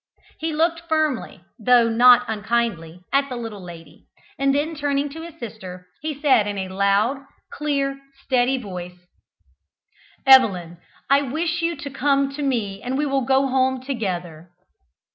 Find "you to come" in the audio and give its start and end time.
11.61-12.31